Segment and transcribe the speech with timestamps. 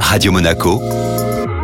[0.00, 0.80] Radio Monaco,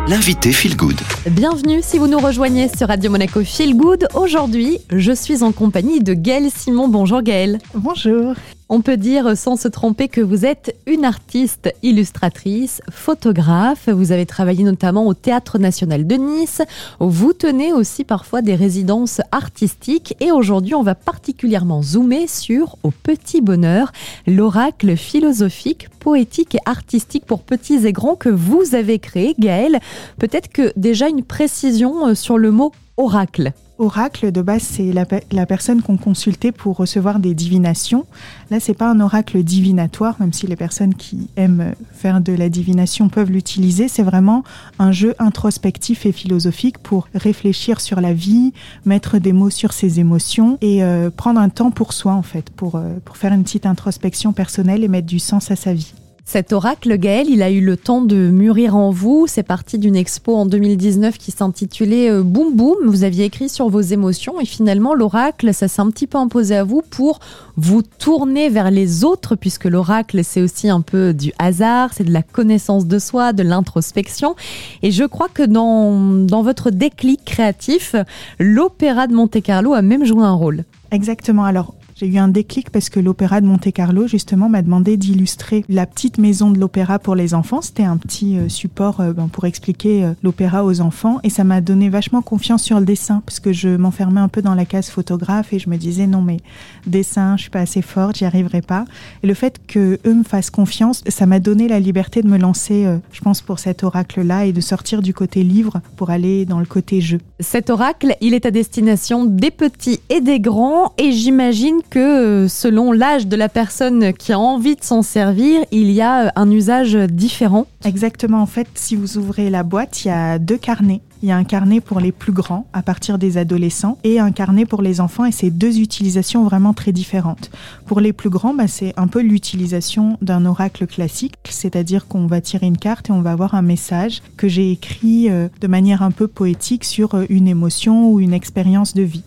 [0.07, 0.99] l'invité Feel Good.
[1.31, 4.07] Bienvenue si vous nous rejoignez sur Radio Monaco Feel Good.
[4.13, 6.87] Aujourd'hui, je suis en compagnie de Gaëlle Simon.
[6.87, 7.59] Bonjour Gaëlle.
[7.73, 8.35] Bonjour.
[8.75, 13.87] On peut dire sans se tromper que vous êtes une artiste illustratrice, photographe.
[13.87, 16.63] Vous avez travaillé notamment au Théâtre national de Nice.
[16.99, 20.15] Vous tenez aussi parfois des résidences artistiques.
[20.21, 23.91] Et aujourd'hui, on va particulièrement zoomer sur Au Petit Bonheur,
[24.25, 29.81] l'oracle philosophique, poétique et artistique pour petits et grands que vous avez créé, Gaëlle.
[30.17, 33.53] Peut-être que déjà une précision euh, sur le mot oracle.
[33.79, 38.05] Oracle, de base, c'est la, personne qu'on consultait pour recevoir des divinations.
[38.51, 42.49] Là, c'est pas un oracle divinatoire, même si les personnes qui aiment faire de la
[42.49, 43.87] divination peuvent l'utiliser.
[43.87, 44.43] C'est vraiment
[44.77, 48.53] un jeu introspectif et philosophique pour réfléchir sur la vie,
[48.85, 52.51] mettre des mots sur ses émotions et euh, prendre un temps pour soi, en fait,
[52.51, 55.93] pour, euh, pour faire une petite introspection personnelle et mettre du sens à sa vie.
[56.33, 59.27] Cet oracle, Gaël, il a eu le temps de mûrir en vous.
[59.27, 62.77] C'est parti d'une expo en 2019 qui s'intitulait euh, Boum Boum.
[62.87, 66.55] Vous aviez écrit sur vos émotions et finalement, l'oracle, ça s'est un petit peu imposé
[66.55, 67.19] à vous pour
[67.55, 72.11] vous tourner vers les autres, puisque l'oracle, c'est aussi un peu du hasard, c'est de
[72.11, 74.35] la connaissance de soi, de l'introspection.
[74.81, 77.95] Et je crois que dans, dans votre déclic créatif,
[78.39, 80.63] l'opéra de Monte-Carlo a même joué un rôle.
[80.89, 81.43] Exactement.
[81.43, 85.85] Alors, j'ai eu un déclic parce que l'Opéra de Monte-Carlo, justement, m'a demandé d'illustrer la
[85.85, 87.61] petite maison de l'opéra pour les enfants.
[87.61, 91.19] C'était un petit euh, support euh, ben, pour expliquer euh, l'opéra aux enfants.
[91.23, 94.41] Et ça m'a donné vachement confiance sur le dessin parce que je m'enfermais un peu
[94.41, 96.37] dans la case photographe et je me disais non, mais
[96.85, 98.83] dessin, je suis pas assez forte, j'y arriverai pas.
[99.23, 102.37] Et le fait que eux me fassent confiance, ça m'a donné la liberté de me
[102.37, 106.59] lancer, je pense, pour cet oracle-là et de sortir du côté livre pour aller dans
[106.59, 107.19] le côté jeu.
[107.39, 112.47] Cet oracle, il est à destination des petits et des grands et j'imagine que euh,
[112.47, 116.29] selon l'âge de la personne qui a envie de s'en servir, il y a euh,
[116.35, 117.67] un usage différent.
[117.85, 121.01] Exactement, en fait, si vous ouvrez la boîte, il y a deux carnets.
[121.21, 124.31] Il y a un carnet pour les plus grands, à partir des adolescents, et un
[124.31, 127.51] carnet pour les enfants, et c'est deux utilisations vraiment très différentes.
[127.85, 132.41] Pour les plus grands, bah, c'est un peu l'utilisation d'un oracle classique, c'est-à-dire qu'on va
[132.41, 136.01] tirer une carte et on va avoir un message que j'ai écrit euh, de manière
[136.01, 139.23] un peu poétique sur une émotion ou une expérience de vie.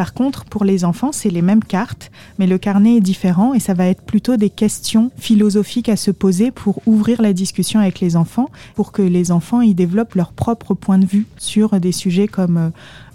[0.00, 3.60] Par contre, pour les enfants, c'est les mêmes cartes, mais le carnet est différent et
[3.60, 8.00] ça va être plutôt des questions philosophiques à se poser pour ouvrir la discussion avec
[8.00, 11.92] les enfants, pour que les enfants y développent leur propre point de vue sur des
[11.92, 12.70] sujets comme euh,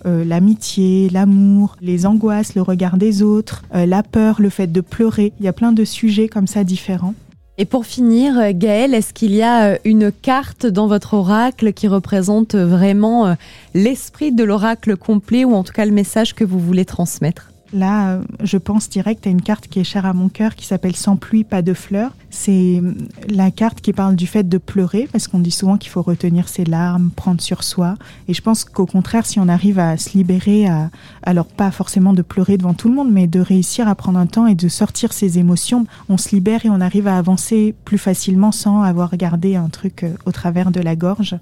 [0.06, 4.82] euh, l'amitié, l'amour, les angoisses, le regard des autres, euh, la peur, le fait de
[4.82, 5.34] pleurer.
[5.40, 7.16] Il y a plein de sujets comme ça différents.
[7.58, 11.72] Et pour finir, euh, Gaëlle, est-ce qu'il y a euh, une carte dans votre oracle
[11.72, 13.36] qui représente euh, vraiment
[13.74, 17.52] l'esprit de l'oracle complet ou en tout cas le message que vous voulez transmettre?
[17.74, 20.96] Là, je pense direct à une carte qui est chère à mon cœur qui s'appelle
[20.96, 22.12] Sans pluie, pas de fleurs.
[22.36, 22.82] C'est
[23.30, 26.50] la carte qui parle du fait de pleurer, parce qu'on dit souvent qu'il faut retenir
[26.50, 27.96] ses larmes, prendre sur soi.
[28.28, 30.92] Et je pense qu'au contraire, si on arrive à se libérer, à,
[31.24, 34.26] alors pas forcément de pleurer devant tout le monde, mais de réussir à prendre un
[34.26, 37.98] temps et de sortir ses émotions, on se libère et on arrive à avancer plus
[37.98, 41.38] facilement sans avoir gardé un truc euh, au travers de la gorge.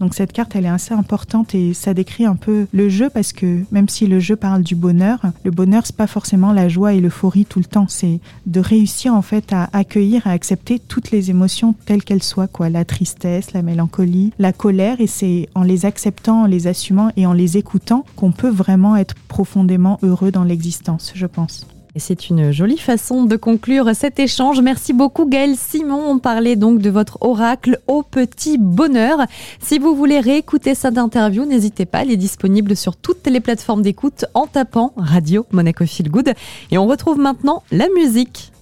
[0.00, 3.32] Donc cette carte, elle est assez importante et ça décrit un peu le jeu parce
[3.32, 6.92] que même si le jeu parle du bonheur, le bonheur c'est pas forcément la joie
[6.92, 11.10] et l'euphorie tout le temps, c'est de réussir en fait à accueillir, à accepter toutes
[11.10, 15.62] les émotions telles qu'elles soient, quoi, la tristesse, la mélancolie, la colère, et c'est en
[15.62, 20.30] les acceptant, en les assumant et en les écoutant qu'on peut vraiment être profondément heureux
[20.30, 21.66] dans l'existence, je pense.
[21.96, 24.60] Et c'est une jolie façon de conclure cet échange.
[24.60, 26.10] Merci beaucoup Gaël Simon.
[26.10, 29.20] On parlait donc de votre oracle au petit bonheur.
[29.62, 33.80] Si vous voulez réécouter cette interview, n'hésitez pas, elle est disponible sur toutes les plateformes
[33.80, 36.34] d'écoute en tapant Radio Monaco Feel Good.
[36.70, 38.52] Et on retrouve maintenant la musique.